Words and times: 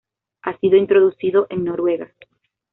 Ha 0.41 0.57
sido 0.57 0.77
introducido 0.77 1.45
en 1.51 1.63
Noruega. 1.63 2.11